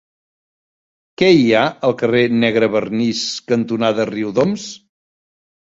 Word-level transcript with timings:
Què 1.21 1.29
hi 1.41 1.45
ha 1.57 1.61
al 1.91 1.93
carrer 1.99 2.23
Negrevernís 2.45 3.21
cantonada 3.55 4.11
Riudoms? 4.15 4.69